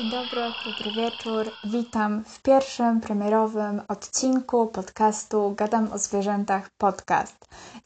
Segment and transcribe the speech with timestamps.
[0.00, 1.52] Dzień dobry, dobry wieczór.
[1.64, 7.36] Witam w pierwszym premierowym odcinku podcastu Gadam o zwierzętach podcast.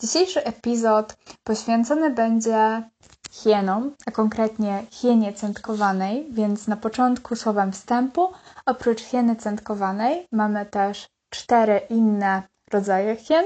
[0.00, 2.82] Dzisiejszy epizod poświęcony będzie
[3.30, 8.32] hienom, a konkretnie hienie centkowanej, więc na początku słowem wstępu,
[8.66, 12.42] oprócz hieny centkowanej mamy też cztery inne
[12.72, 13.44] rodzaje hien.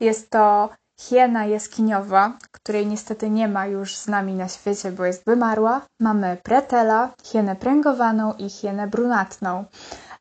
[0.00, 0.68] Jest to
[1.00, 5.80] hiena jaskiniowa, której niestety nie ma już z nami na świecie, bo jest wymarła.
[6.00, 9.64] Mamy pretela, hienę pręgowaną i hienę brunatną.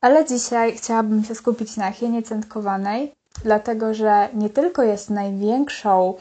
[0.02, 6.14] Ale dzisiaj chciałabym się skupić na hienie centkowanej, dlatego że nie tylko jest największą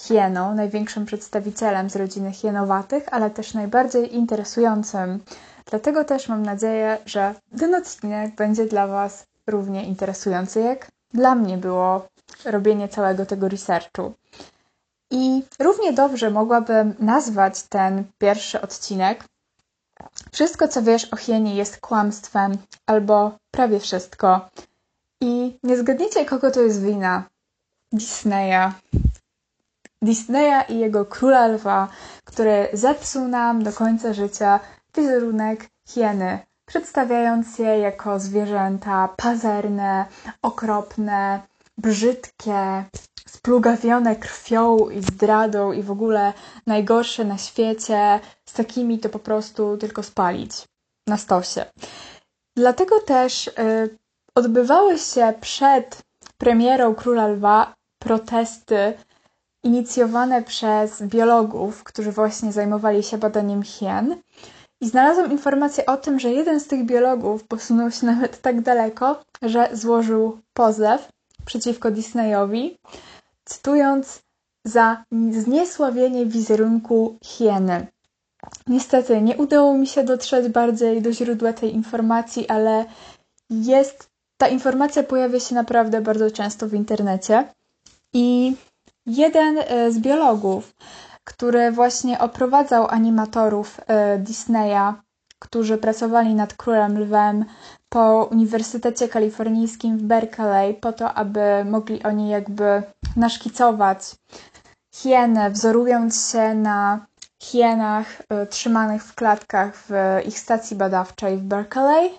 [0.00, 5.20] hieną, największym przedstawicielem z rodziny hienowatych, ale też najbardziej interesującym.
[5.70, 11.58] Dlatego też mam nadzieję, że ten odcinek będzie dla Was równie interesujący, jak dla mnie
[11.58, 12.08] było
[12.46, 14.12] robienie całego tego researchu.
[15.10, 19.24] I równie dobrze mogłabym nazwać ten pierwszy odcinek
[20.32, 24.48] Wszystko, co wiesz o hienie jest kłamstwem, albo prawie wszystko.
[25.20, 27.24] I nie zgadniecie, kogo to jest wina?
[27.92, 28.72] Disneya.
[30.02, 31.88] Disneya i jego króla lwa,
[32.24, 34.60] który zepsuł nam do końca życia
[34.96, 40.06] wizerunek hieny, przedstawiając je jako zwierzęta pazerne,
[40.42, 41.40] okropne,
[41.78, 42.84] brzydkie,
[43.26, 46.32] splugawione krwią i zdradą i w ogóle
[46.66, 50.52] najgorsze na świecie, z takimi to po prostu tylko spalić
[51.06, 51.64] na stosie.
[52.56, 53.52] Dlatego też y,
[54.34, 56.02] odbywały się przed
[56.38, 58.94] premierą Króla Lwa protesty
[59.62, 64.16] inicjowane przez biologów, którzy właśnie zajmowali się badaniem hien.
[64.80, 69.20] I znalazłam informację o tym, że jeden z tych biologów posunął się nawet tak daleko,
[69.42, 71.08] że złożył pozew
[71.44, 72.78] przeciwko Disneyowi,
[73.44, 74.22] cytując
[74.64, 77.86] za zniesławienie wizerunku hieny.
[78.66, 82.84] Niestety nie udało mi się dotrzeć bardziej do źródła tej informacji, ale
[83.50, 87.48] jest ta informacja pojawia się naprawdę bardzo często w internecie.
[88.12, 88.56] I
[89.06, 90.74] jeden e, z biologów,
[91.24, 94.94] który właśnie oprowadzał animatorów e, Disneya,
[95.38, 97.44] którzy pracowali nad Królem Lwem
[97.94, 102.82] po Uniwersytecie Kalifornijskim w Berkeley, po to, aby mogli oni jakby
[103.16, 104.00] naszkicować
[104.94, 107.06] hieny, wzorując się na
[107.42, 109.92] hienach y, trzymanych w klatkach w
[110.26, 112.10] ich stacji badawczej w Berkeley,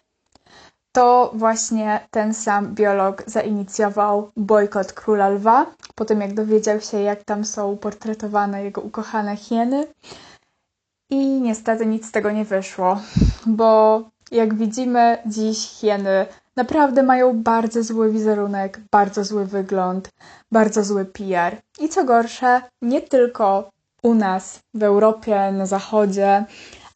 [0.92, 5.66] to właśnie ten sam biolog zainicjował bojkot króla lwa,
[5.96, 9.88] po tym jak dowiedział się, jak tam są portretowane jego ukochane hieny.
[11.10, 13.02] I niestety nic z tego nie wyszło,
[13.46, 14.04] bo
[14.36, 16.26] jak widzimy dziś hieny
[16.56, 20.10] naprawdę mają bardzo zły wizerunek, bardzo zły wygląd,
[20.52, 21.62] bardzo zły PR.
[21.80, 23.70] I co gorsze, nie tylko
[24.04, 26.46] u nas, w Europie, na Zachodzie,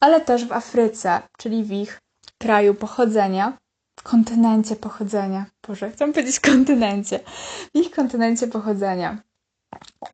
[0.00, 2.00] ale też w Afryce, czyli w ich
[2.38, 3.58] kraju pochodzenia,
[4.00, 5.46] w kontynencie pochodzenia.
[5.68, 7.20] Boże, chciałam powiedzieć kontynencie.
[7.74, 9.18] W ich kontynencie pochodzenia.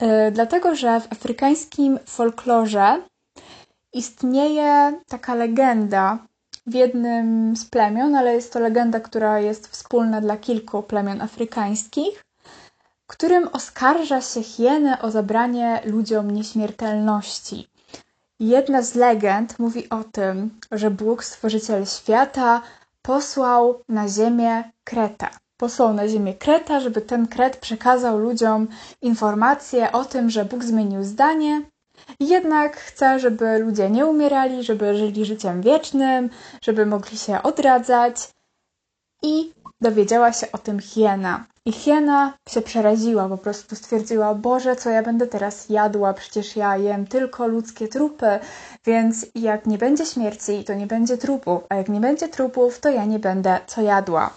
[0.01, 3.03] Yy, dlatego, że w afrykańskim folklorze
[3.93, 6.19] istnieje taka legenda
[6.67, 12.25] w jednym z plemion, ale jest to legenda, która jest wspólna dla kilku plemion afrykańskich,
[13.07, 17.69] którym oskarża się hienę o zabranie ludziom nieśmiertelności.
[18.41, 22.63] Jedna z legend mówi o tym, że Bóg, stworzyciel świata,
[23.03, 25.31] posłał na ziemię kreta.
[25.57, 28.69] Posłał na ziemię kreta, żeby ten kret przekazał ludziom
[29.03, 31.63] informację o tym, że Bóg zmienił zdanie
[32.21, 36.31] jednak chce, żeby ludzie nie umierali, żeby żyli życiem wiecznym,
[36.63, 38.17] żeby mogli się odradzać.
[39.23, 41.47] I dowiedziała się o tym hiena.
[41.65, 46.15] I hiena się przeraziła, po prostu stwierdziła: Boże, co ja będę teraz jadła?
[46.15, 48.39] Przecież ja jem tylko ludzkie trupy,
[48.85, 52.89] więc jak nie będzie śmierci, to nie będzie trupów, a jak nie będzie trupów, to
[52.89, 54.31] ja nie będę co jadła.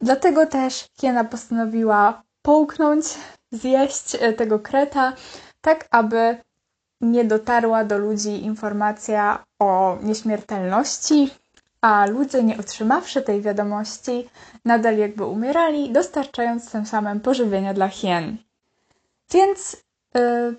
[0.00, 3.04] Dlatego też hiena postanowiła połknąć,
[3.52, 5.12] zjeść e, tego kreta,
[5.60, 6.36] tak aby
[7.04, 11.30] nie dotarła do ludzi informacja o nieśmiertelności,
[11.80, 14.28] a ludzie, nie otrzymawszy tej wiadomości,
[14.64, 18.36] nadal jakby umierali, dostarczając tym samym pożywienia dla hien.
[19.32, 19.76] Więc
[20.14, 20.54] yy,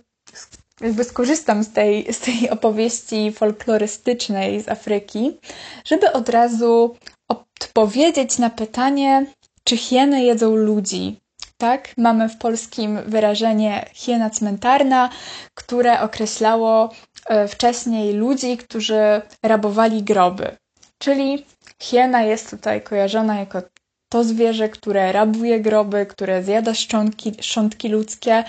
[0.82, 5.38] jakby skorzystam z tej, z tej opowieści folklorystycznej z Afryki,
[5.86, 6.96] żeby od razu
[7.28, 9.26] odpowiedzieć na pytanie,
[9.64, 11.20] czy hieny jedzą ludzi
[11.57, 11.98] tak?
[11.98, 15.10] Mamy w polskim wyrażenie hiena cmentarna,
[15.54, 16.90] które określało
[17.25, 20.57] e, wcześniej ludzi, którzy rabowali groby.
[20.98, 21.46] Czyli
[21.81, 23.62] hiena jest tutaj kojarzona jako
[24.10, 28.44] to zwierzę, które rabuje groby, które zjada szczątki, szczątki ludzkie.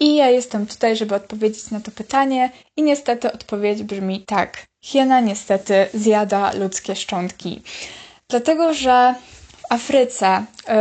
[0.00, 4.66] I ja jestem tutaj, żeby odpowiedzieć na to pytanie, i niestety odpowiedź brzmi tak.
[4.84, 7.62] hiena niestety zjada ludzkie szczątki.
[8.28, 9.14] Dlatego, że
[9.56, 10.72] w Afryce y,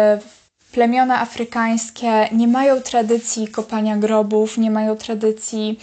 [0.75, 5.80] plemiona afrykańskie nie mają tradycji kopania grobów, nie mają tradycji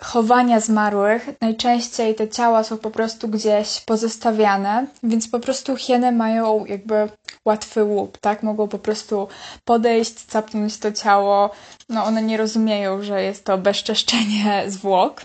[0.00, 1.28] chowania zmarłych.
[1.40, 7.08] Najczęściej te ciała są po prostu gdzieś pozostawiane, więc po prostu hieny mają jakby
[7.44, 8.42] łatwy łup, tak?
[8.42, 9.28] Mogą po prostu
[9.64, 11.50] podejść, capnąć to ciało.
[11.88, 15.22] No one nie rozumieją, że jest to bezczeszczenie zwłok.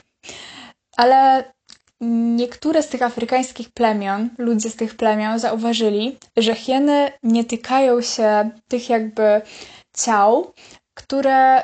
[0.97, 1.43] Ale
[2.35, 8.49] niektóre z tych afrykańskich plemion, ludzie z tych plemion zauważyli, że hieny nie tykają się
[8.67, 9.41] tych jakby
[9.97, 10.53] ciał,
[10.93, 11.63] które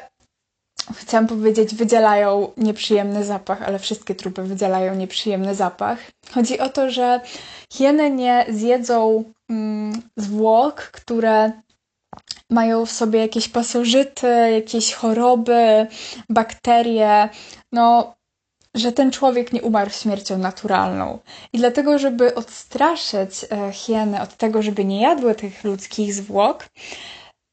[0.94, 6.00] chciałam powiedzieć, wydzielają nieprzyjemny zapach, ale wszystkie trupy wydzielają nieprzyjemny zapach.
[6.32, 7.22] Chodzi o to, że
[7.74, 11.52] hieny nie zjedzą mm, zwłok, które
[12.50, 15.88] mają w sobie jakieś pasożyty, jakieś choroby,
[16.30, 17.30] bakterie.
[17.72, 18.16] No,
[18.75, 21.19] że ten człowiek nie umarł śmiercią naturalną.
[21.54, 26.66] I dlatego, żeby odstraszyć e, hieny od tego, żeby nie jadły tych ludzkich zwłok,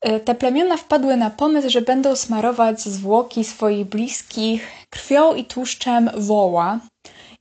[0.00, 6.10] e, te plemiona wpadły na pomysł, że będą smarować zwłoki swoich bliskich krwią i tłuszczem
[6.16, 6.80] woła.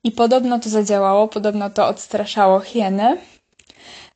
[0.04, 3.18] I podobno to zadziałało, podobno to odstraszało hieny.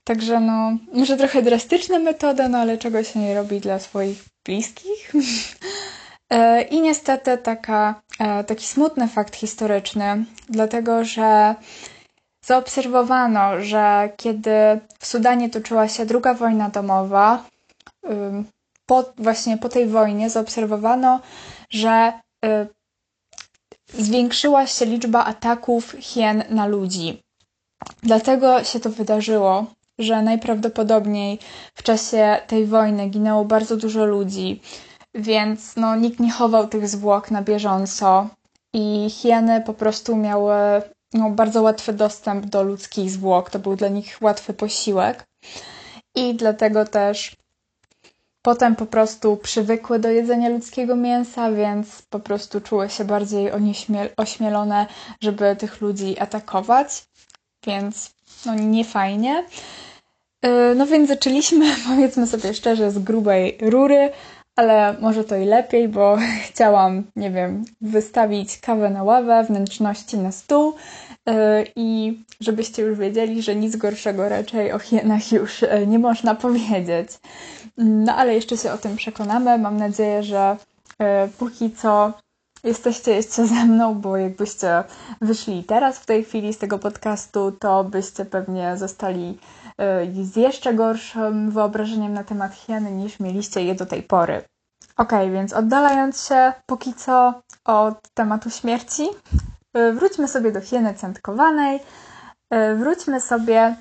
[0.03, 5.13] Także no, może trochę drastyczna metoda, no ale czego się nie robi dla swoich bliskich.
[6.29, 11.55] E, I niestety taka, e, taki smutny fakt historyczny, dlatego że
[12.45, 14.51] zaobserwowano, że kiedy
[14.99, 17.43] w Sudanie toczyła się druga wojna domowa,
[18.89, 21.19] po, właśnie po tej wojnie zaobserwowano,
[21.69, 22.13] że
[22.45, 22.67] y,
[23.93, 27.21] zwiększyła się liczba ataków hien na ludzi.
[28.03, 29.65] Dlatego się to wydarzyło,
[29.99, 31.39] że najprawdopodobniej
[31.75, 34.61] w czasie tej wojny ginęło bardzo dużo ludzi
[35.13, 38.27] więc no, nikt nie chował tych zwłok na bieżąco
[38.73, 40.53] i hieny po prostu miały
[41.13, 43.49] no, bardzo łatwy dostęp do ludzkich zwłok.
[43.49, 45.27] To był dla nich łatwy posiłek
[46.15, 47.35] i dlatego też
[48.41, 53.51] potem po prostu przywykły do jedzenia ludzkiego mięsa, więc po prostu czuły się bardziej
[54.17, 54.85] ośmielone,
[55.21, 57.07] żeby tych ludzi atakować,
[57.67, 58.11] więc
[58.45, 59.45] no nie fajnie.
[60.45, 64.11] Y, no więc zaczęliśmy, powiedzmy sobie szczerze, z grubej rury,
[64.59, 66.17] ale może to i lepiej, bo
[66.47, 70.73] chciałam, nie wiem, wystawić kawę na ławę, wnętrzności na stół
[71.25, 71.33] yy,
[71.75, 77.09] i żebyście już wiedzieli, że nic gorszego raczej o hienach już yy, nie można powiedzieć.
[77.77, 79.57] No ale jeszcze się o tym przekonamy.
[79.57, 80.57] Mam nadzieję, że
[80.99, 81.05] yy,
[81.39, 82.13] póki co
[82.63, 84.83] jesteście jeszcze ze mną, bo jakbyście
[85.21, 89.37] wyszli teraz w tej chwili z tego podcastu, to byście pewnie zostali
[90.23, 94.41] z jeszcze gorszym wyobrażeniem na temat hieny niż mieliście je do tej pory.
[94.97, 99.03] Ok, więc oddalając się póki co od tematu śmierci,
[99.77, 101.79] y, wróćmy sobie do hieny centkowanej.
[102.53, 103.75] Y, wróćmy sobie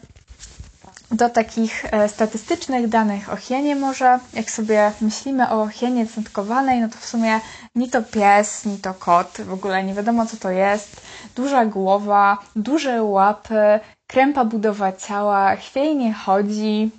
[1.10, 4.18] do takich e, statystycznych danych o hienie może.
[4.32, 7.40] Jak sobie myślimy o hienie centkowanej, no to w sumie
[7.74, 11.00] ni to pies, ni to kot, w ogóle nie wiadomo co to jest.
[11.36, 16.90] Duża głowa, duże łapy, krępa budowa ciała, chwiejnie chodzi,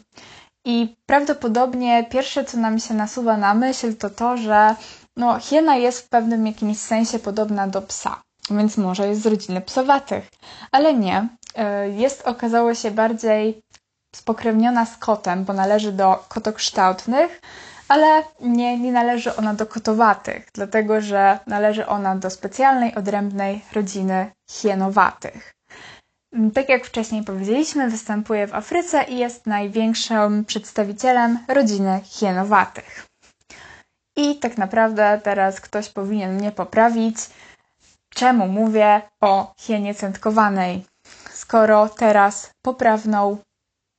[0.66, 4.76] i prawdopodobnie pierwsze, co nam się nasuwa na myśl, to to, że
[5.18, 9.62] no, hiena jest w pewnym jakimś sensie podobna do psa, więc może jest z rodziny
[9.62, 10.30] psowatych.
[10.72, 11.28] Ale nie.
[11.56, 13.62] E, jest, okazało się, bardziej
[14.16, 17.42] spokrewniona z kotem, bo należy do kotokształtnych,
[17.88, 24.32] ale nie, nie należy ona do kotowatych, dlatego że należy ona do specjalnej, odrębnej rodziny
[24.50, 25.59] hienowatych.
[26.54, 33.08] Tak jak wcześniej powiedzieliśmy, występuje w Afryce i jest największym przedstawicielem rodziny hienowatych.
[34.18, 37.16] I tak naprawdę teraz ktoś powinien mnie poprawić,
[38.10, 40.86] czemu mówię o hienie centkowanej,
[41.34, 43.38] skoro teraz poprawną,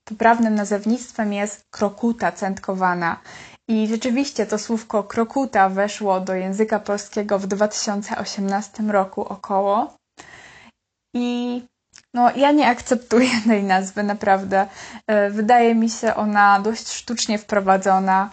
[0.09, 3.21] poprawnym nazewnictwem jest krokuta centkowana.
[3.69, 9.95] I rzeczywiście to słówko krokuta weszło do języka polskiego w 2018 roku około.
[11.15, 11.63] I
[12.15, 14.67] no, ja nie akceptuję tej nazwy, naprawdę.
[15.07, 18.31] E, wydaje mi się ona dość sztucznie wprowadzona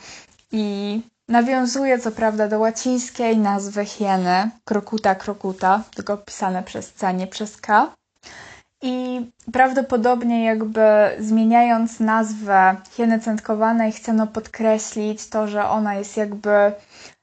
[0.52, 7.28] i nawiązuje co prawda do łacińskiej nazwy hieny, krokuta krokuta, tylko pisane przez C, nie
[7.28, 7.94] przez K.
[8.82, 10.82] I prawdopodobnie jakby
[11.20, 16.72] zmieniając nazwę hieny centkowanej chciano podkreślić to, że ona jest jakby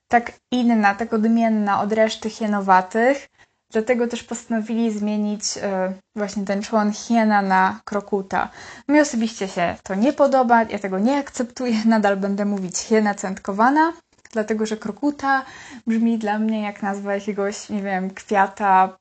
[0.08, 3.28] tak inna, tak odmienna od reszty hienowatych,
[3.74, 8.48] Dlatego też postanowili zmienić e, właśnie ten człon hiena na krokuta.
[8.88, 13.92] Mi osobiście się to nie podoba, ja tego nie akceptuję, nadal będę mówić hiena centkowana,
[14.32, 15.44] dlatego że krokuta
[15.86, 18.96] brzmi dla mnie jak nazwa jakiegoś, nie wiem, kwiata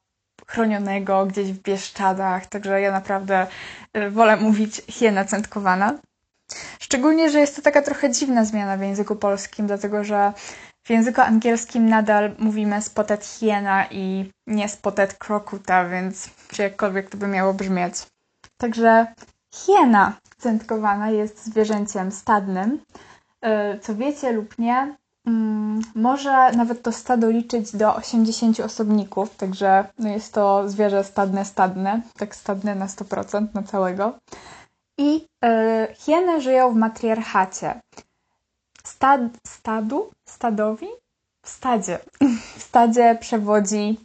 [0.48, 3.48] chronionego gdzieś w Bieszczadach, także ja naprawdę
[3.98, 5.94] y, wolę mówić hiena centkowana.
[6.80, 10.34] Szczególnie, że jest to taka trochę dziwna zmiana w języku polskim, dlatego że
[10.84, 17.18] w języku angielskim nadal mówimy spotted hiena i nie spotted krokuta, więc czy jakkolwiek to
[17.18, 17.96] by miało brzmieć.
[18.58, 19.08] Także
[19.54, 22.80] hiena centkowana jest zwierzęciem stadnym.
[23.46, 24.96] Y, co wiecie lub nie,
[25.28, 31.46] mm, może nawet to stado liczyć do 80 osobników, także no jest to zwierzę stadne,
[31.46, 34.14] stadne, tak stadne na 100% na całego.
[34.98, 37.82] I y, hieny żyją w matriarchacie.
[39.04, 40.12] Stad, stadu?
[40.30, 40.88] Stadowi?
[41.46, 42.00] W stadzie.
[42.58, 44.00] W stadzie przewodzi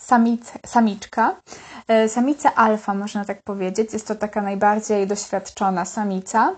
[0.00, 1.36] samic, samiczka.
[2.04, 3.92] Y, samica alfa, można tak powiedzieć.
[3.92, 6.56] Jest to taka najbardziej doświadczona samica.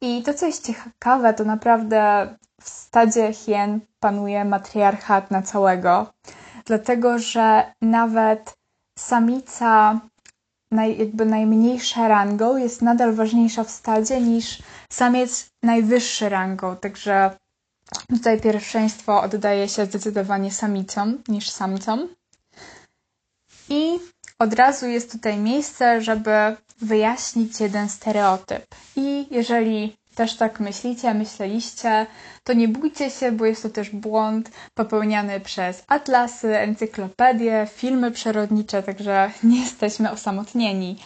[0.00, 2.28] I to, co jest ciekawe, to naprawdę
[2.60, 6.12] w stadzie hien panuje matriarchat na całego,
[6.64, 8.54] dlatego że nawet
[8.98, 10.00] samica
[10.70, 14.58] naj, jakby najmniejsza rangą jest nadal ważniejsza w stadzie niż
[14.92, 17.30] samiec najwyższy rangą, także
[18.08, 22.08] tutaj pierwszeństwo oddaje się zdecydowanie samicom niż samcom.
[23.68, 23.98] I
[24.38, 26.30] od razu jest tutaj miejsce, żeby
[26.80, 28.66] wyjaśnić jeden stereotyp.
[28.96, 32.06] I jeżeli też tak myślicie, myśleliście,
[32.44, 38.82] to nie bójcie się, bo jest to też błąd popełniany przez atlasy, encyklopedie, filmy przyrodnicze,
[38.82, 40.98] także nie jesteśmy osamotnieni.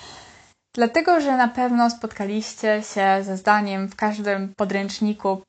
[0.74, 5.42] Dlatego, że na pewno spotkaliście się ze zdaniem w każdym podręczniku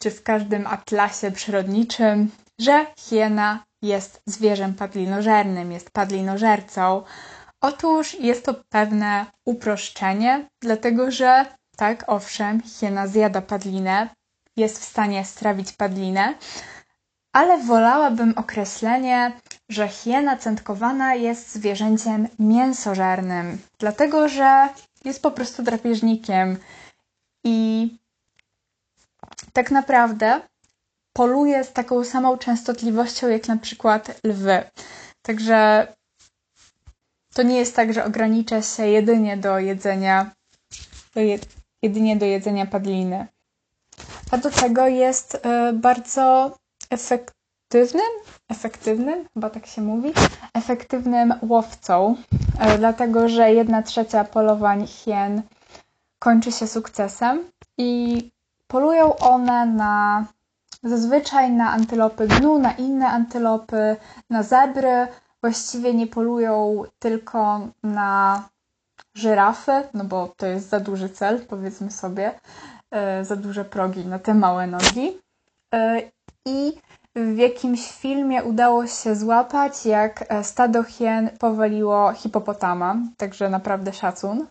[0.00, 7.02] czy w każdym atlasie przyrodniczym, że hiena jest zwierzem padlinożernym, jest padlinożercą.
[7.62, 11.46] Otóż jest to pewne uproszczenie, dlatego że
[11.78, 14.08] tak, owszem, hiena zjada padlinę,
[14.56, 16.34] jest w stanie strawić padlinę,
[17.32, 19.32] ale wolałabym określenie,
[19.68, 24.68] że hiena centkowana jest zwierzęciem mięsożernym, dlatego że
[25.04, 26.58] jest po prostu drapieżnikiem
[27.44, 27.88] i
[29.52, 30.40] tak naprawdę
[31.12, 34.64] poluje z taką samą częstotliwością jak na przykład lwy.
[35.22, 35.86] Także
[37.34, 40.30] to nie jest tak, że ogranicza się jedynie do jedzenia,
[41.14, 41.20] do
[41.82, 43.26] jedynie do jedzenia padliny.
[44.30, 46.56] A do tego jest y, bardzo
[46.90, 48.10] efektywnym,
[48.48, 50.12] efektywnym, chyba tak się mówi,
[50.54, 52.16] efektywnym łowcą,
[52.74, 55.42] y, dlatego że jedna trzecia polowań hien
[56.18, 58.30] kończy się sukcesem i
[58.68, 60.24] polują one na
[60.82, 63.96] zazwyczaj na antylopy gnu, na inne antylopy,
[64.30, 65.08] na zebry.
[65.40, 68.42] Właściwie nie polują tylko na
[69.14, 72.40] żyrafy, no bo to jest za duży cel, powiedzmy sobie,
[72.90, 75.18] e, za duże progi na te małe nogi.
[75.74, 76.02] E,
[76.46, 76.72] I
[77.16, 84.46] w jakimś filmie udało się złapać, jak e, stado hien powaliło hipopotama, także naprawdę szacun.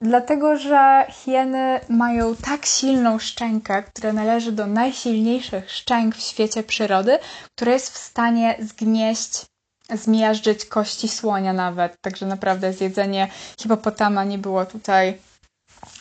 [0.00, 7.18] Dlatego, że hieny mają tak silną szczękę, która należy do najsilniejszych szczęk w świecie przyrody,
[7.56, 9.46] która jest w stanie zgnieść
[9.94, 12.00] zmiażdżyć kości słonia nawet.
[12.00, 13.28] Także naprawdę zjedzenie
[13.60, 15.18] hipopotama nie było tutaj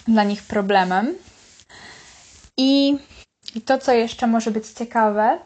[0.08, 1.15] dla nich problemem.
[2.58, 2.98] I,
[3.65, 5.39] to, co jeszcze może być ciekawe,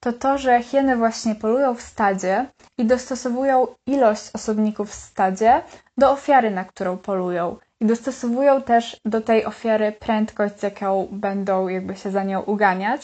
[0.00, 2.46] to to, że hieny właśnie polują w stadzie
[2.78, 5.62] i dostosowują ilość osobników w stadzie
[5.98, 7.56] do ofiary, na którą polują.
[7.80, 13.02] I dostosowują też do tej ofiary prędkość, z jaką będą jakby się za nią uganiać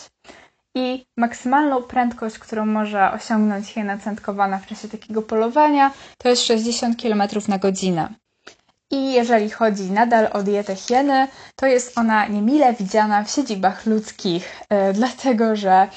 [0.75, 7.02] i maksymalną prędkość, którą może osiągnąć hiena centkowana w czasie takiego polowania, to jest 60
[7.02, 8.09] km na godzinę.
[8.91, 14.61] I jeżeli chodzi nadal o dietę hieny, to jest ona niemile widziana w siedzibach ludzkich,
[14.71, 15.88] yy, dlatego że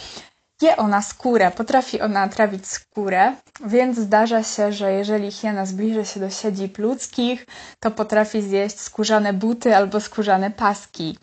[0.61, 6.19] je ona skórę, potrafi ona trawić skórę, więc zdarza się, że jeżeli hiena zbliży się
[6.19, 7.45] do siedzib ludzkich,
[7.79, 11.17] to potrafi zjeść skórzane buty albo skórzane paski.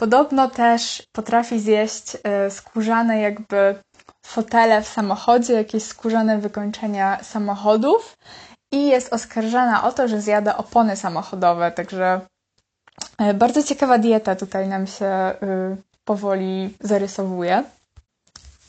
[0.00, 3.74] Podobno też potrafi zjeść e, skórzane jakby
[4.26, 8.16] fotele w samochodzie, jakieś skórzane wykończenia samochodów
[8.72, 12.20] i jest oskarżana o to, że zjada opony samochodowe, także
[13.18, 17.64] e, bardzo ciekawa dieta tutaj nam się y, powoli zarysowuje.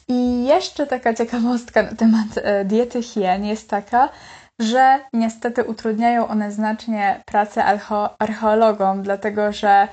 [0.07, 4.09] I jeszcze taka ciekawostka na temat e, diety hien jest taka,
[4.59, 7.63] że niestety utrudniają one znacznie pracę
[8.19, 9.87] archeologom, dlatego że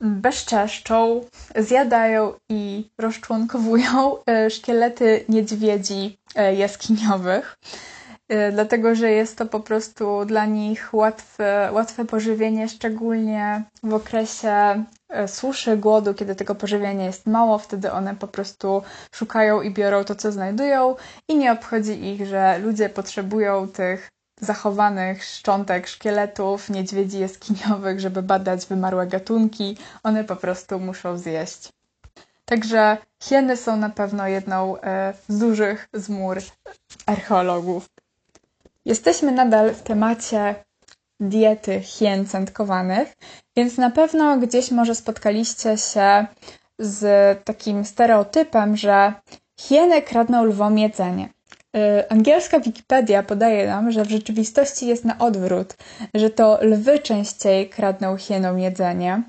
[0.00, 1.20] bezczeszczą,
[1.56, 7.58] zjadają i rozczłonkowują e, szkielety niedźwiedzi e, jaskiniowych.
[8.32, 14.84] y, dlatego że jest to po prostu dla nich łatwe, łatwe pożywienie, szczególnie w okresie
[15.26, 18.82] suszy, głodu, kiedy tego pożywienia jest mało, wtedy one po prostu
[19.14, 20.96] szukają i biorą to, co znajdują
[21.28, 28.66] i nie obchodzi ich, że ludzie potrzebują tych zachowanych szczątek szkieletów niedźwiedzi jaskiniowych, żeby badać
[28.66, 29.76] wymarłe gatunki.
[30.02, 31.72] One po prostu muszą zjeść.
[32.44, 36.38] Także hieny są na pewno jedną e, z dużych zmór
[37.06, 37.88] archeologów.
[38.84, 40.54] Jesteśmy nadal w temacie
[41.20, 43.16] diety hien centkowanych,
[43.56, 46.26] więc na pewno gdzieś może spotkaliście się
[46.78, 47.04] z
[47.44, 49.12] takim stereotypem, że
[49.60, 51.28] hieny kradną lwom jedzenie.
[51.78, 55.76] E, angielska Wikipedia podaje nam, że w rzeczywistości jest na odwrót,
[56.14, 59.22] że to lwy częściej kradną hienom jedzenie.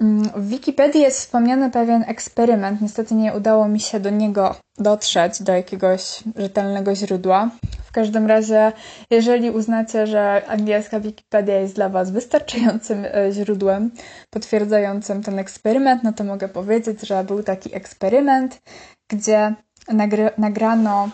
[0.00, 2.80] Mm, w Wikipedii jest wspomniany pewien eksperyment.
[2.80, 7.50] Niestety nie udało mi się do niego dotrzeć, do jakiegoś rzetelnego źródła.
[7.84, 8.72] W każdym razie,
[9.10, 13.90] jeżeli uznacie, że angielska Wikipedia jest dla Was wystarczającym e, źródłem
[14.30, 18.60] potwierdzającym ten eksperyment, no to mogę powiedzieć, że był taki eksperyment,
[19.08, 19.54] gdzie
[20.38, 21.10] nagrano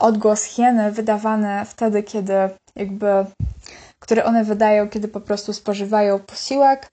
[0.00, 2.32] odgłos hieny wydawany wtedy, kiedy
[2.76, 3.06] jakby,
[3.98, 6.90] który one wydają, kiedy po prostu spożywają posiłek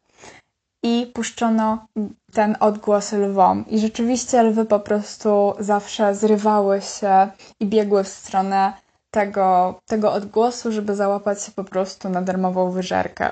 [0.83, 1.85] i puszczono
[2.33, 3.65] ten odgłos lwom.
[3.67, 7.27] I rzeczywiście lwy po prostu zawsze zrywały się
[7.59, 8.73] i biegły w stronę
[9.11, 13.31] tego, tego odgłosu, żeby załapać się po prostu na darmową wyżerkę.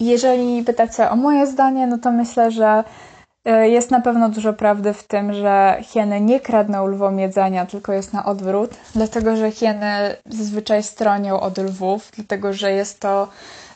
[0.00, 2.84] Jeżeli pytacie o moje zdanie, no to myślę, że e,
[3.44, 8.12] jest na pewno dużo prawdy w tym, że hieny nie kradną lwom jedzenia, tylko jest
[8.12, 13.28] na odwrót, dlatego że hieny zazwyczaj stronią od lwów, dlatego że jest to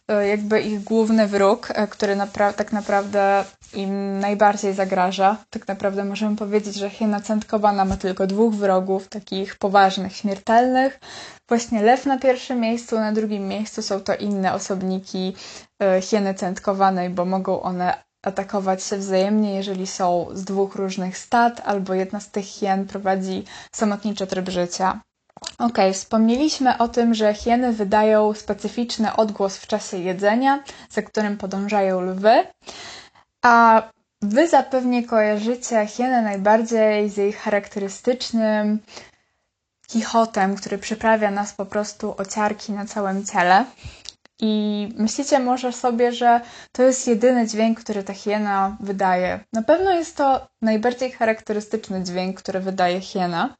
[0.08, 3.44] E, jakby ich główny wróg, e, który napra tak naprawdę
[3.74, 5.36] im najbardziej zagraża.
[5.50, 11.00] Tak naprawdę możemy powiedzieć, że hiena centkowana ma tylko dwóch wrogów, takich poważnych, śmiertelnych.
[11.48, 15.34] Właśnie lew na pierwszym miejscu, na drugim miejscu są to inne osobniki
[15.82, 21.62] e, hieny centkowanej, bo mogą one atakować się wzajemnie, jeżeli są z dwóch różnych stad,
[21.64, 25.00] albo jedna z tych hien prowadzi samotniczy tryb życia.
[25.58, 32.00] Ok, wspomnieliśmy o tym, że hieny wydają specyficzny odgłos w czasie jedzenia, za którym podążają
[32.00, 32.44] lwy,
[33.44, 33.82] a
[34.22, 38.78] Wy zapewnie kojarzycie hienę najbardziej z jej charakterystycznym
[39.90, 43.64] chichotem, który przyprawia nas po prostu o ciarki na całym ciele.
[44.40, 46.40] I myślicie może sobie, że
[46.72, 49.40] to jest jedyny dźwięk, który ta hiena wydaje.
[49.52, 53.56] Na pewno jest to najbardziej charakterystyczny dźwięk, który wydaje hiena.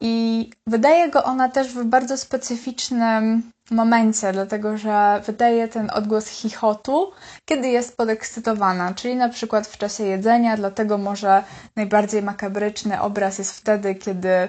[0.00, 7.12] I wydaje go ona też w bardzo specyficznym momencie, dlatego że wydaje ten odgłos chichotu,
[7.44, 11.44] kiedy jest podekscytowana, czyli na przykład w czasie jedzenia, dlatego może
[11.76, 14.48] najbardziej makabryczny obraz jest wtedy, kiedy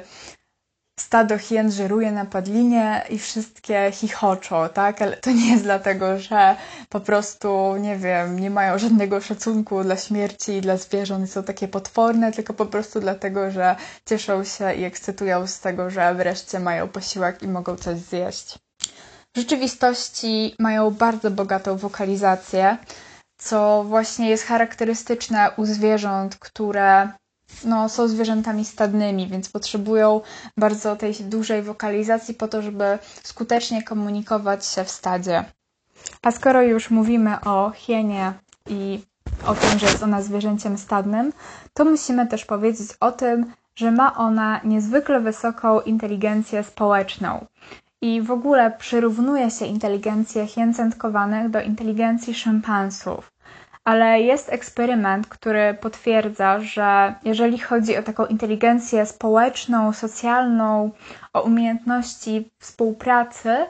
[1.00, 5.02] stado hien żeruje na padlinie i wszystkie chichoczą, tak?
[5.02, 6.56] Ale to nie jest dlatego, że
[6.90, 11.68] po prostu, nie wiem, nie mają żadnego szacunku dla śmierci i dla zwierząt, są takie
[11.68, 13.76] potworne, tylko po prostu dlatego, że
[14.06, 18.60] cieszą się i ekscytują z tego, że wreszcie mają posiłek i mogą coś zjeść.
[19.36, 22.78] W rzeczywistości mają bardzo bogatą wokalizację,
[23.38, 27.10] co właśnie jest charakterystyczne u zwierząt, które
[27.66, 30.22] no, są zwierzętami stadnymi, więc potrzebują
[30.58, 35.46] bardzo tej dużej wokalizacji po to, żeby skutecznie komunikować się w stadzie.
[36.22, 38.34] A skoro już mówimy o hienie
[38.70, 39.00] i
[39.48, 41.34] o tym, że jest ona zwierzęciem stadnym,
[41.74, 47.46] to musimy też powiedzieć o tym, że ma ona niezwykle wysoką inteligencję społeczną.
[48.02, 50.74] I w ogóle przyrównuje się inteligencję hien
[51.50, 53.33] do inteligencji szympansów
[53.84, 60.91] ale jest eksperyment, który potwierdza, że jeżeli chodzi o taką inteligencję społeczną, socjalną,
[61.34, 63.65] o umiejętności współpracy,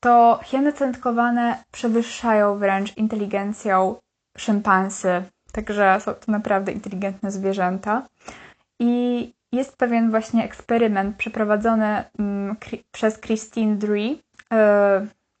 [0.00, 3.94] to hieny centkowane przewyższają wręcz inteligencją
[4.38, 5.22] szympansy.
[5.52, 8.06] Także są to naprawdę inteligentne zwierzęta.
[8.80, 12.56] I jest pewien właśnie eksperyment przeprowadzony mm,
[12.92, 14.22] przez Christine Dree,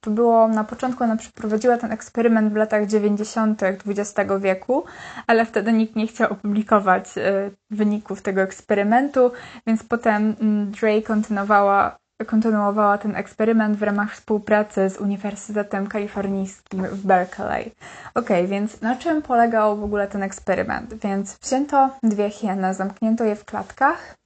[0.00, 3.62] to było na początku, ona przeprowadziła ten eksperyment w latach 90.
[3.62, 4.84] XX wieku,
[5.26, 9.32] ale wtedy nikt nie chciał opublikować y, wyników tego eksperymentu,
[9.66, 17.06] więc potem mm, Dre kontynuowała, kontynuowała ten eksperyment w ramach współpracy z Uniwersytetem Kalifornijskim w
[17.06, 17.72] Berkeley.
[18.14, 20.94] Ok, więc na czym polegał w ogóle ten eksperyment?
[20.94, 24.16] Więc wzięto dwie hieny, zamknięto je w klatkach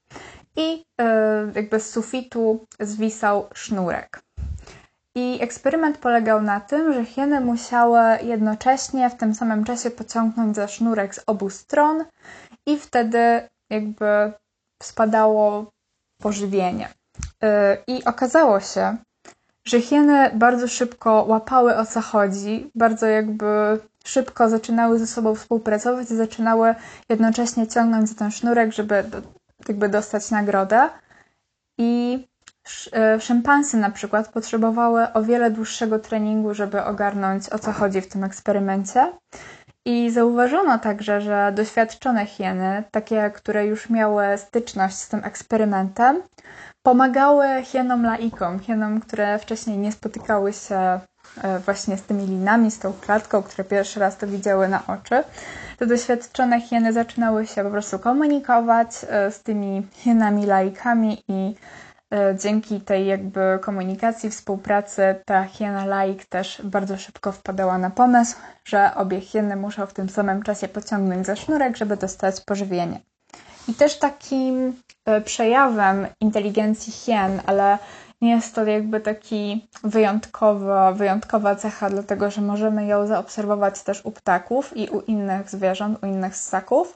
[0.56, 4.24] i yy, jakby z sufitu zwisał sznurek.
[5.16, 10.68] I eksperyment polegał na tym, że hieny musiały jednocześnie w tym samym czasie pociągnąć za
[10.68, 12.04] sznurek z obu stron
[12.66, 14.32] i wtedy jakby
[14.82, 15.72] spadało
[16.18, 16.88] pożywienie.
[17.86, 18.96] I okazało się,
[19.64, 23.46] że hieny bardzo szybko łapały o co chodzi, bardzo jakby
[24.04, 26.74] szybko zaczynały ze sobą współpracować i zaczynały
[27.08, 29.04] jednocześnie ciągnąć za ten sznurek, żeby
[29.68, 30.88] jakby dostać nagrodę.
[31.78, 32.26] I
[33.18, 38.24] szympansy na przykład potrzebowały o wiele dłuższego treningu, żeby ogarnąć o co chodzi w tym
[38.24, 39.12] eksperymencie.
[39.86, 46.22] I zauważono także, że doświadczone hieny, takie, które już miały styczność z tym eksperymentem,
[46.82, 51.00] pomagały hienom laikom, hienom, które wcześniej nie spotykały się
[51.42, 55.24] e, właśnie z tymi linami, z tą klatką, które pierwszy raz to widziały na oczy.
[55.78, 61.93] Te doświadczone hieny zaczynały się po prostu komunikować e, z tymi hienami laikami i e,
[62.38, 68.94] dzięki tej jakby komunikacji, współpracy ta hiena laik też bardzo szybko wpadała na pomysł, że
[68.94, 73.00] obie hieny muszą w tym samym czasie pociągnąć za sznurek, żeby dostać pożywienie.
[73.68, 74.74] I też takim
[75.04, 77.78] e, przejawem inteligencji hien, ale
[78.20, 84.10] nie jest to jakby taki wyjątkowa, wyjątkowa cecha, dlatego że możemy ją zaobserwować też u
[84.10, 86.94] ptaków i u innych zwierząt, u innych ssaków.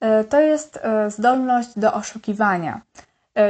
[0.00, 2.80] E, to jest e, zdolność do oszukiwania.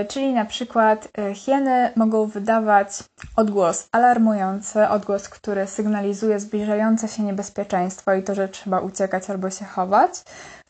[0.09, 2.89] Czyli na przykład hieny mogą wydawać
[3.37, 9.65] odgłos alarmujący, odgłos, który sygnalizuje zbliżające się niebezpieczeństwo i to, że trzeba uciekać albo się
[9.65, 10.13] chować.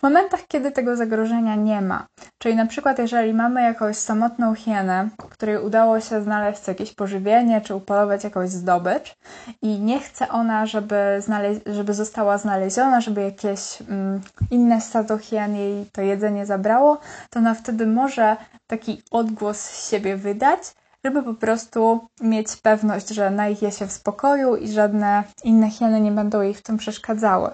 [0.01, 2.07] W momentach, kiedy tego zagrożenia nie ma,
[2.39, 7.75] czyli na przykład jeżeli mamy jakąś samotną hienę, której udało się znaleźć jakieś pożywienie czy
[7.75, 9.15] upolować jakąś zdobycz
[9.63, 11.23] i nie chce ona, żeby,
[11.67, 16.99] żeby została znaleziona, żeby jakieś mm, inne stado hien jej to jedzenie zabrało,
[17.31, 18.37] to ona wtedy może
[18.67, 20.61] taki odgłos z siebie wydać,
[21.05, 26.13] żeby po prostu mieć pewność, że najje się w spokoju i żadne inne hieny nie
[26.13, 27.51] będą jej w tym przeszkadzały.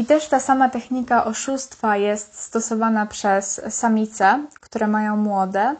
[0.00, 5.76] I też ta sama technika oszustwa jest stosowana przez samice, które mają młode,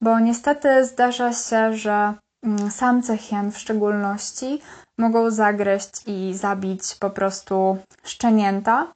[0.00, 4.62] bo niestety zdarza się, że mm, samce hien w szczególności
[4.98, 8.92] mogą zagryźć i zabić po prostu szczenięta.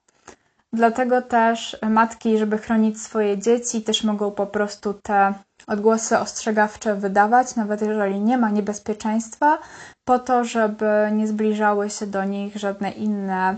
[0.72, 5.35] Dlatego też matki, żeby chronić swoje dzieci, też mogą po prostu te
[5.66, 9.59] odgłosy ostrzegawcze wydawać, nawet jeżeli nie ma niebezpieczeństwa,
[10.04, 13.57] po to, żeby nie zbliżały się do nich żadne inne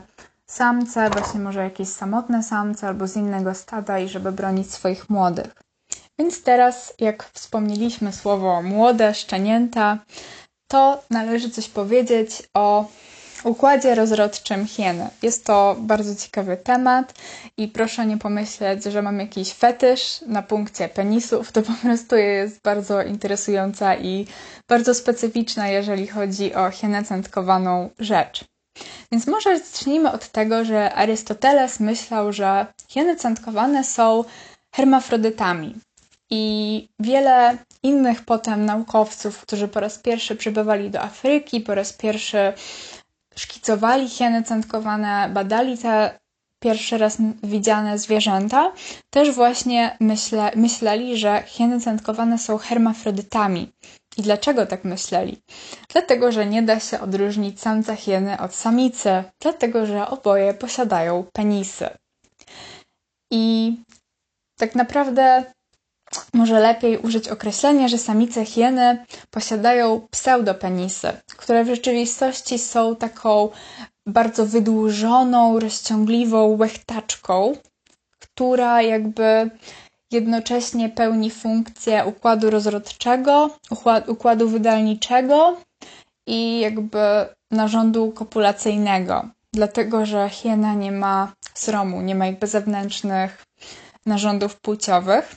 [0.50, 5.54] samce, właśnie może jakieś samotne samce albo z innego stada i żeby bronić swoich młodych.
[6.18, 9.98] Więc teraz, jak wspomnieliśmy słowo młode, szczenięta,
[10.70, 12.86] to należy coś powiedzieć o
[13.44, 15.08] układzie rozrodczym hieny.
[15.22, 17.14] Jest to bardzo ciekawy temat
[17.56, 21.52] i proszę nie pomyśleć, że mam jakiś fetysz na punkcie penisów.
[21.52, 24.26] To po prostu jest bardzo interesująca i
[24.68, 28.44] bardzo specyficzna, jeżeli chodzi o hienę centkowaną rzecz.
[29.12, 34.24] Więc może zacznijmy od tego, że Arystoteles myślał, że hieny centkowane są
[34.72, 35.74] hermafrodytami.
[36.30, 42.52] I wiele innych potem naukowców, którzy po raz pierwszy przybywali do Afryki, po raz pierwszy
[43.36, 46.18] szkicowali hieny centkowane, badali te
[46.60, 48.72] pierwszy raz widziane zwierzęta,
[49.10, 53.72] też właśnie myśle, myśleli, że hieny centkowane są hermafrodytami.
[54.16, 55.42] I dlaczego tak myśleli?
[55.92, 61.88] Dlatego, że nie da się odróżnić samca hieny od samicy, dlatego, że oboje posiadają penisy.
[63.30, 63.76] I
[64.58, 65.44] tak naprawdę
[66.34, 73.48] może lepiej użyć określenia, że samice hieny posiadają pseudopenisy, które w rzeczywistości są taką
[74.06, 77.56] bardzo wydłużoną, rozciągliwą łechtaczką,
[78.18, 79.50] która jakby
[80.10, 83.50] jednocześnie pełni funkcję układu rozrodczego,
[84.06, 85.56] układu wydalniczego
[86.26, 86.98] i jakby
[87.50, 89.28] narządu kopulacyjnego.
[89.52, 93.44] Dlatego, że hiena nie ma sromu, nie ma jakby zewnętrznych
[94.06, 95.36] narządów płciowych.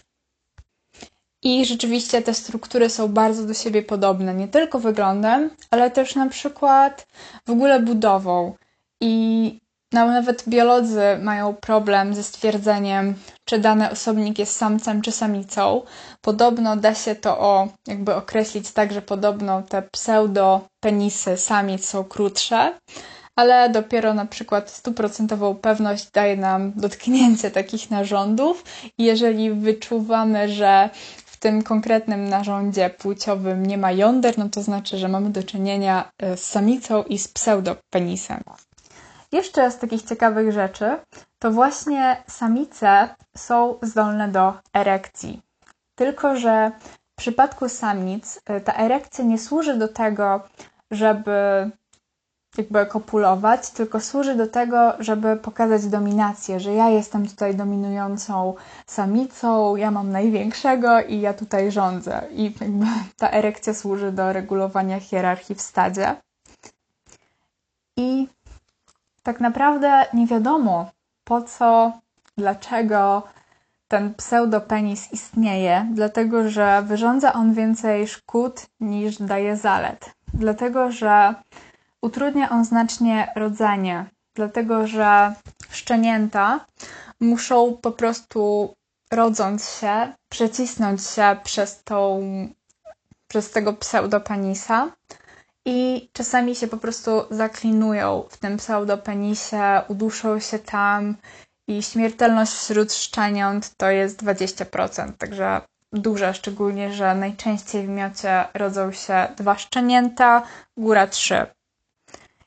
[1.44, 6.30] I rzeczywiście te struktury są bardzo do siebie podobne, nie tylko wyglądem, ale też na
[6.30, 7.08] przykład
[7.46, 8.56] w ogóle budową.
[9.02, 9.60] I
[9.94, 15.82] nawet biolodzy mają problem ze stwierdzeniem, czy dany osobnik jest samcem czy samicą.
[16.22, 22.74] Podobno da się to o, jakby określić tak, że podobno te pseudopenisy samic są krótsze,
[23.36, 28.64] ale dopiero na przykład stuprocentową pewność daje nam dotknięcie takich narządów.
[28.98, 30.90] I jeżeli wyczuwamy, że
[31.26, 36.12] w tym konkretnym narządzie płciowym nie ma jąder, no to znaczy, że mamy do czynienia
[36.20, 38.44] e, z samicą i z pseudopenisem.
[39.34, 40.98] Jeszcze z takich ciekawych rzeczy,
[41.40, 45.42] to właśnie samice są zdolne do erekcji.
[45.96, 46.72] Tylko, że
[47.14, 50.42] w przypadku samic y, ta erekcja nie służy do tego,
[50.92, 51.70] żeby
[52.58, 58.56] jakby kopulować, tylko służy do tego, żeby pokazać dominację, że ja jestem tutaj dominującą
[58.88, 62.22] samicą, ja mam największego i ja tutaj rządzę.
[62.32, 62.86] I jakby
[63.18, 66.16] ta erekcja służy do regulowania hierarchii w stadzie.
[67.98, 68.28] I
[69.24, 70.92] tak naprawdę nie wiadomo
[71.24, 71.92] po co,
[72.38, 73.24] dlaczego
[73.88, 80.14] ten pseudopenis istnieje, dlatego że wyrządza on więcej szkód niż daje zalet.
[80.34, 81.34] Dlatego, że
[82.02, 84.06] utrudnia on znacznie rodzenie,
[84.36, 85.34] dlatego że
[85.70, 86.66] szczenięta
[87.20, 88.74] muszą po prostu
[89.12, 92.20] rodząc się, przecisnąć się przez tą,
[93.28, 94.88] przez tego pseudopenisa
[95.66, 101.16] i czasami się po prostu zaklinują w tym pseudopenisie, uduszą się tam
[101.68, 105.62] i śmiertelność wśród szczeniąt to jest 20%, także
[105.94, 110.44] duże, szczególnie, że najczęściej w miocie rodzą się dwa szczenięta,
[110.78, 111.46] góra trzy.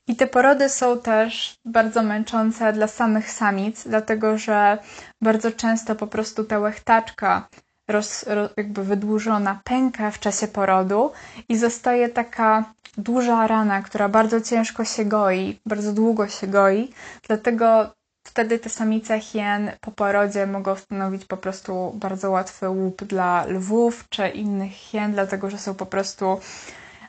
[0.09, 4.79] I te porody są też bardzo męczące dla samych samic, dlatego że
[5.21, 7.49] bardzo często po prostu ta łechtaczka
[7.89, 11.13] roz, roz, jakby wydłużona pęka w czasie porodu
[11.49, 12.65] i zostaje taka
[12.99, 16.93] duża rana, która bardzo ciężko się goi, bardzo długo się goi,
[17.29, 17.91] dlatego
[18.27, 24.05] wtedy te samice hien po porodzie mogą stanowić po prostu bardzo łatwy łup dla lwów
[24.09, 26.41] czy innych hien, dlatego że są po prostu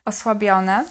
[0.06, 0.86] osłabione.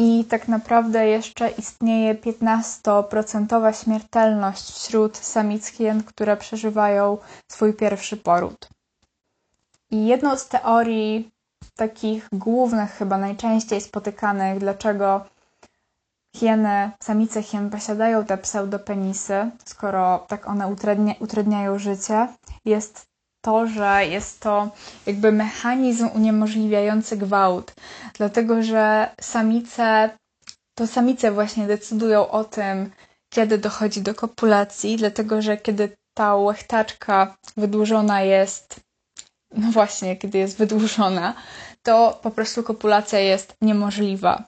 [0.00, 7.18] I tak naprawdę jeszcze istnieje 15% śmiertelność wśród samic hien, które przeżywają
[7.52, 8.68] swój pierwszy poród.
[9.90, 11.30] I jedną z teorii
[11.76, 15.24] takich głównych, chyba najczęściej spotykanych, dlaczego
[16.36, 22.28] hieny, samice hien posiadają te pseudopenisy, skoro tak one utrudnia, utrudniają życie,
[22.64, 23.07] jest
[23.40, 24.70] to, że jest to
[25.06, 27.74] jakby mechanizm uniemożliwiający gwałt,
[28.14, 30.10] dlatego że samice,
[30.78, 32.90] to samice właśnie decydują o tym,
[33.34, 38.80] kiedy dochodzi do kopulacji, dlatego że kiedy ta łechtaczka wydłużona jest,
[39.54, 41.34] no właśnie, kiedy jest wydłużona,
[41.82, 44.44] to po prostu kopulacja jest niemożliwa.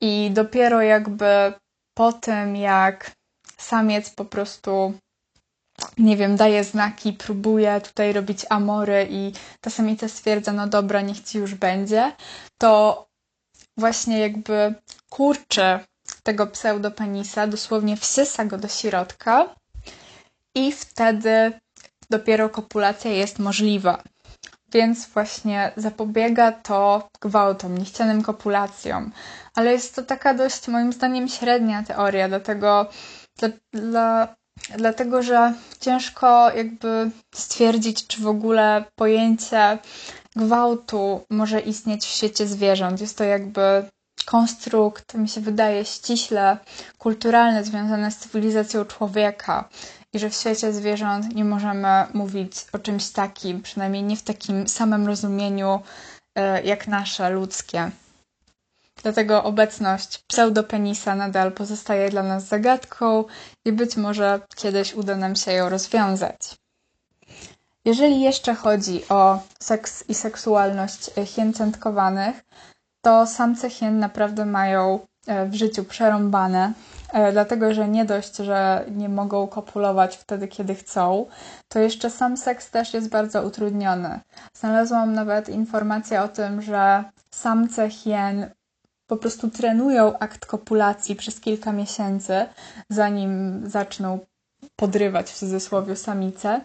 [0.00, 1.52] I dopiero jakby
[1.94, 3.10] po tym, jak
[3.58, 4.94] samiec po prostu,
[5.98, 11.20] nie wiem, daje znaki, próbuje tutaj robić amory i ta samica stwierdza, no dobra, niech
[11.20, 12.12] ci już będzie,
[12.58, 13.06] to
[13.76, 14.74] właśnie jakby
[15.08, 15.78] kurczy
[16.22, 19.54] tego pseudopenisa, dosłownie wsysa go do środka
[20.54, 21.52] i wtedy
[22.10, 24.02] dopiero kopulacja jest możliwa
[24.72, 29.12] więc właśnie zapobiega to gwałtom, niechcianym kopulacjom.
[29.54, 32.90] Ale jest to taka dość, moim zdaniem, średnia teoria, dlatego,
[33.38, 34.36] dla, dla,
[34.76, 39.78] dlatego że ciężko jakby stwierdzić, czy w ogóle pojęcie
[40.36, 43.00] gwałtu może istnieć w świecie zwierząt.
[43.00, 43.84] Jest to jakby
[44.24, 46.58] konstrukt, mi się wydaje, ściśle
[46.98, 49.68] kulturalny, związany z cywilizacją człowieka
[50.12, 54.68] i że w świecie zwierząt nie możemy mówić o czymś takim, przynajmniej nie w takim
[54.68, 55.80] samym rozumieniu
[56.34, 57.90] e, jak nasze ludzkie.
[59.02, 63.24] Dlatego obecność pseudopenisa nadal pozostaje dla nas zagadką
[63.64, 66.56] i być może kiedyś uda nam się ją rozwiązać.
[67.84, 72.44] Jeżeli jeszcze chodzi o seks i seksualność hien centkowanych,
[73.02, 76.72] to samce hien naprawdę mają e, w życiu przerąbane.
[77.12, 81.26] E, dlatego że nie dość, że nie mogą kopulować wtedy, kiedy chcą,
[81.68, 84.20] to jeszcze sam seks też jest bardzo utrudniony.
[84.54, 88.50] Znalazłam nawet informację o tym, że samce hien
[89.10, 92.46] po prostu trenują akt kopulacji przez kilka miesięcy,
[92.90, 94.18] zanim zaczną
[94.76, 96.60] podrywać w cudzysłowie samice,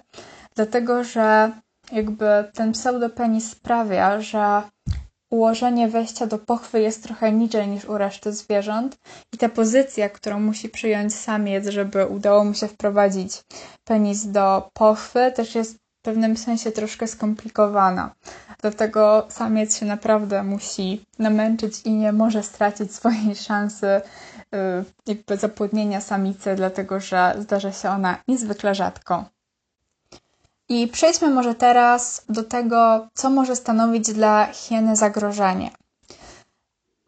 [0.56, 1.52] dlatego że
[1.92, 4.62] jakby ten pseudopenis sprawia, że
[5.32, 8.98] ułożenie wejścia do pochwy jest trochę niżej niż u reszty zwierząt
[9.34, 13.44] i ta pozycja, którą musi przyjąć samiec, żeby udało mu się wprowadzić
[13.84, 18.12] penis do pochwy, też jest w pewnym sensie troszkę skomplikowana.
[18.62, 24.02] Dlatego samiec się naprawdę musi namęczyć i nie może stracić swojej szansy
[24.52, 24.60] yy,
[25.06, 29.26] jakby zapłodnienia samicy, dlatego że zdarza się ona niezwykle rzadko.
[30.70, 35.72] I przejdźmy może teraz do tego, co może stanowić dla hieny zagrożenie.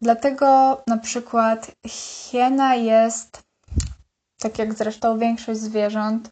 [0.00, 3.42] Dlatego na przykład hiena jest,
[4.38, 6.30] tak jak zresztą większość zwierząt,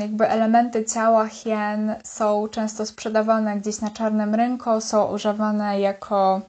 [0.00, 6.40] jakby elementy ciała hien są często sprzedawane gdzieś na czarnym rynku, są używane jako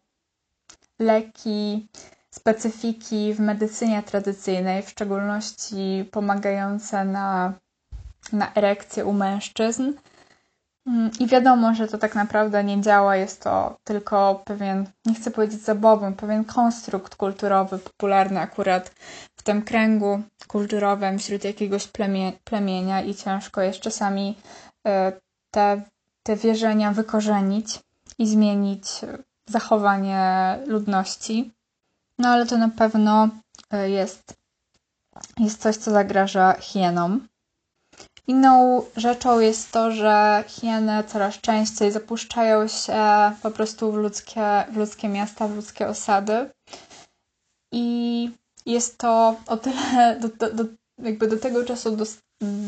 [1.00, 1.88] leki,
[2.32, 7.54] specyfiki w medycynie tradycyjnej, w szczególności pomagające na
[8.34, 9.94] na erekcję u mężczyzn.
[10.88, 15.32] Mm, I wiadomo, że to tak naprawdę nie działa, jest to tylko pewien, nie chcę
[15.32, 18.92] powiedzieć zabawą, pewien konstrukt kulturowy, popularny akurat
[19.48, 24.38] tym kręgu kulturowym wśród jakiegoś plemie, plemienia i ciężko jest czasami
[24.88, 25.12] e,
[25.52, 25.82] te,
[26.24, 27.80] te wierzenia wykorzenić
[28.20, 28.84] i zmienić
[29.50, 31.52] zachowanie ludności.
[32.20, 33.30] No ale to na pewno
[33.72, 34.36] e, jest,
[35.38, 37.28] jest coś, co zagraża hienom.
[38.28, 44.78] Inną rzeczą jest to, że hieny coraz częściej zapuszczają się po prostu w ludzkie, w
[44.78, 46.50] ludzkie miasta, w ludzkie osady.
[47.72, 48.32] I
[48.72, 50.64] jest to o tyle do, do, do,
[51.04, 52.06] jakby do tego czasu do,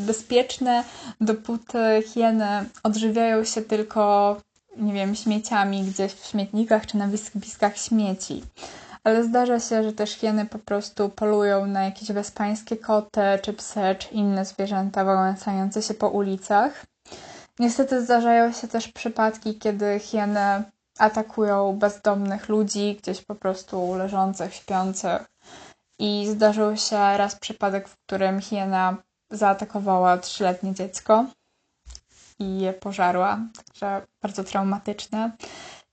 [0.06, 0.84] bezpieczne,
[1.22, 4.36] dopóty hieny odżywiają się tylko,
[4.78, 8.44] nie wiem, śmieciami gdzieś w śmietnikach czy na wysypiskach śmieci
[9.04, 13.96] ale zdarza się, że też hieny po prostu polują na jakieś wespańskie koty, czy psy,
[14.00, 16.86] czy inne zwierzęta wałęsające się po ulicach.
[17.60, 20.64] Niestety zdarzają się też przypadki, kiedy hieny
[21.00, 25.26] atakują bezdomnych ludzi, gdzieś po prostu leżących, śpiących.
[26.00, 28.98] I zdarzył się raz przypadek, w którym hiena
[29.32, 31.26] zaatakowała trzyletnie dziecko
[32.40, 35.32] i je pożarła, także bardzo traumatyczne.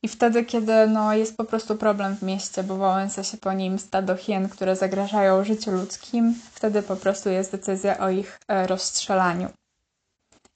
[0.02, 3.78] I wtedy, kiedy no, jest po prostu problem w mieście, bo wałęsa się po nim
[3.78, 9.48] stado hien, które zagrażają życiu ludzkim, wtedy po prostu jest decyzja o ich e, rozstrzelaniu.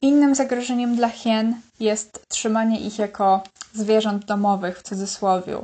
[0.02, 5.58] Innym zagrożeniem dla hien jest trzymanie ich jako zwierząt domowych w cudzysłowie,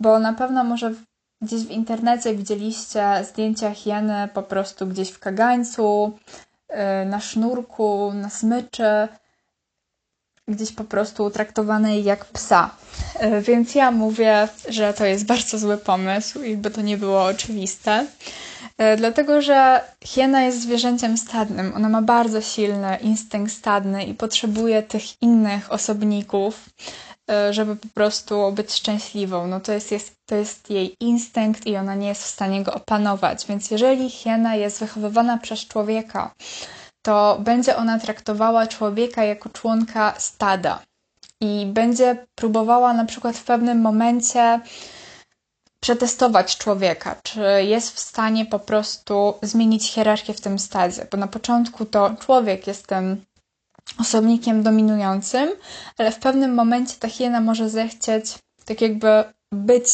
[0.00, 0.94] bo na pewno może
[1.42, 6.18] gdzieś w internecie widzieliście zdjęcia hieny po prostu gdzieś w kagańcu,
[6.68, 9.08] e, na sznurku, na smyczy,
[10.48, 12.70] gdzieś po prostu traktowanej jak psa.
[13.18, 18.06] E, więc ja mówię, że to jest bardzo zły pomysł, jakby to nie było oczywiste.
[18.78, 21.72] E, dlatego, że hiena jest zwierzęciem stadnym.
[21.76, 26.70] Ona ma bardzo silny instynkt stadny i potrzebuje tych innych osobników,
[27.50, 29.46] żeby po prostu być szczęśliwą.
[29.46, 32.74] No to jest, jest, to jest jej instynkt i ona nie jest w stanie go
[32.74, 33.46] opanować.
[33.46, 36.34] Więc jeżeli hiena jest wychowywana przez człowieka,
[37.02, 40.82] to będzie ona traktowała człowieka jako członka stada
[41.40, 44.60] i będzie próbowała na przykład w pewnym momencie
[45.80, 51.26] przetestować człowieka, czy jest w stanie po prostu zmienić hierarchię w tym stadzie, bo na
[51.26, 53.24] początku to człowiek jest tym
[53.98, 55.48] osobnikiem dominującym,
[55.98, 59.84] ale w pewnym momencie ta hiena może zechcieć tak jakby być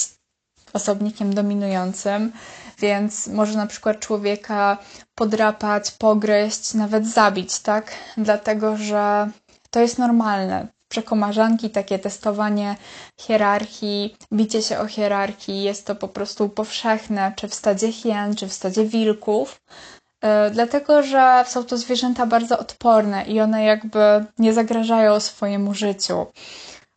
[0.73, 2.33] osobnikiem dominującym,
[2.79, 4.79] więc może na przykład człowieka
[5.15, 7.93] podrapać, pogryźć, nawet zabić, tak?
[8.17, 9.31] Dlatego, że
[9.71, 10.67] to jest normalne.
[10.89, 12.77] Przekomarzanki, takie testowanie
[13.21, 18.49] hierarchii, bicie się o hierarchii, jest to po prostu powszechne, czy w stadzie hien, czy
[18.49, 19.61] w stadzie wilków.
[20.23, 26.27] Yy, dlatego, że są to zwierzęta bardzo odporne i one jakby nie zagrażają swojemu życiu.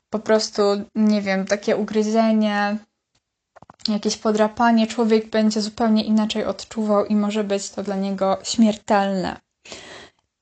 [0.09, 0.61] Po prostu,
[0.95, 2.77] nie wiem, takie ugryzienie,
[3.87, 9.39] jakieś podrapanie, człowiek będzie zupełnie inaczej odczuwał i może być to dla niego śmiertelne.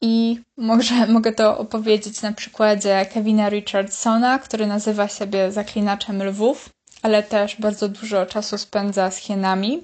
[0.01, 6.69] I może, mogę to opowiedzieć na przykładzie Kevina Richardsona, który nazywa siebie zaklinaczem lwów,
[7.01, 9.83] ale też bardzo dużo czasu spędza z hienami.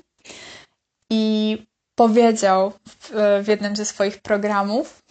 [1.10, 1.58] I
[1.96, 3.12] powiedział w,
[3.44, 5.02] w jednym ze swoich programów,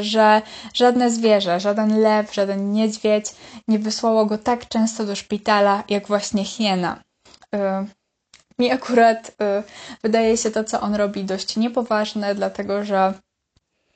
[0.00, 0.42] że
[0.74, 3.26] żadne zwierzę, żaden lew, żaden niedźwiedź
[3.68, 7.02] nie wysłało go tak często do szpitala, jak właśnie hiena.
[7.54, 7.58] Y,
[8.58, 9.32] mi akurat y,
[10.02, 13.14] wydaje się to, co on robi, dość niepoważne, dlatego że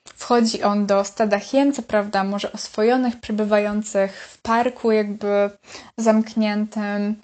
[0.04, 5.50] wchodzi on do stada hien, co prawda może oswojonych, przebywających w parku jakby
[5.98, 7.16] zamkniętym,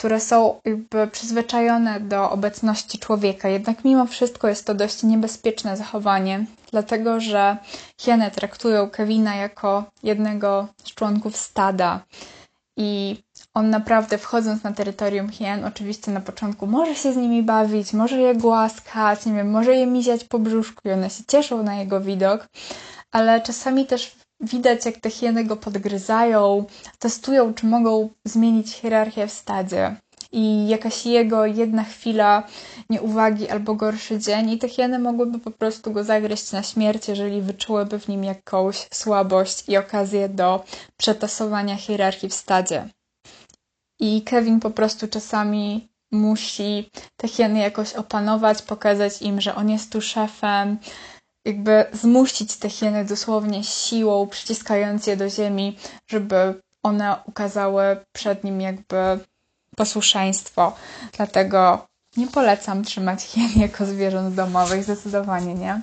[0.00, 3.48] które są jakby przyzwyczajone do obecności człowieka.
[3.48, 7.56] Jednak mimo wszystko jest to dość niebezpieczne zachowanie, dlatego że
[7.98, 12.00] hieny traktują Kevina jako jednego z członków stada
[12.76, 13.16] i
[13.54, 18.20] on naprawdę wchodząc na terytorium hien, oczywiście na początku może się z nimi bawić, może
[18.20, 22.00] je głaskać, nie wiem, może je miziać po brzuszku i one się cieszą na jego
[22.00, 22.48] widok,
[23.12, 26.64] ale czasami też widać, jak te hieny go podgryzają,
[26.98, 29.96] testują, czy mogą zmienić hierarchię w stadzie
[30.32, 32.42] i jakaś jego jedna chwila
[32.90, 37.42] nieuwagi albo gorszy dzień i te hieny mogłyby po prostu go zagryźć na śmierć, jeżeli
[37.42, 40.64] wyczułyby w nim jakąś słabość i okazję do
[40.96, 42.88] przetasowania hierarchii w stadzie.
[44.00, 49.92] I Kevin po prostu czasami musi te hieny jakoś opanować, pokazać im, że on jest
[49.92, 50.78] tu szefem,
[51.44, 58.60] jakby zmusić te hieny dosłownie siłą, przyciskając je do ziemi, żeby one ukazały przed nim
[58.60, 58.96] jakby
[59.76, 60.76] posłuszeństwo.
[61.16, 61.86] Dlatego
[62.16, 65.80] nie polecam trzymać hien jako zwierząt domowych, zdecydowanie nie.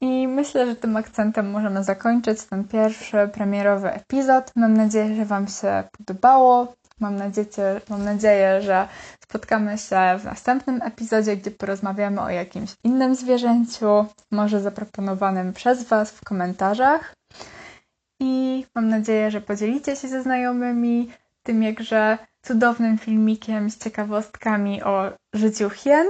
[0.00, 4.52] I myślę, że tym akcentem możemy zakończyć ten pierwszy premierowy epizod.
[4.56, 6.74] Mam nadzieję, że Wam się podobało.
[7.00, 8.88] Mam nadzieję, mam nadzieję, że
[9.22, 16.10] spotkamy się w następnym epizodzie, gdzie porozmawiamy o jakimś innym zwierzęciu, może zaproponowanym przez Was
[16.10, 17.14] w komentarzach.
[18.20, 21.10] I mam nadzieję, że podzielicie się ze znajomymi
[21.42, 26.06] tym jakże cudownym filmikiem z ciekawostkami o życiu hien,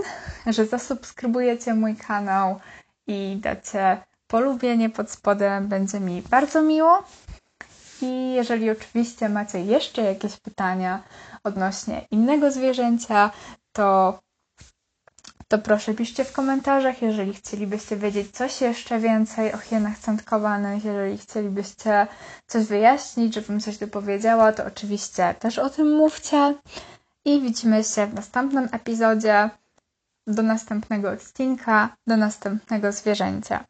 [0.46, 2.60] że zasubskrybujecie mój kanał
[3.06, 7.04] i dacie polubienie pod spodem, będzie mi bardzo miło.
[8.02, 11.02] I jeżeli oczywiście macie jeszcze jakieś pytania
[11.44, 13.30] odnośnie innego zwierzęcia,
[13.72, 14.18] to,
[15.48, 17.02] to proszę piszcie w komentarzach.
[17.02, 22.06] Jeżeli chcielibyście wiedzieć coś jeszcze więcej o hienach centkowanych, jeżeli chcielibyście
[22.46, 26.54] coś wyjaśnić, żebym coś dopowiedziała, to oczywiście też o tym mówcie.
[27.24, 29.50] I widzimy się w następnym epizodzie.
[30.26, 33.64] Do następnego odcinka, do następnego zwierzęcia.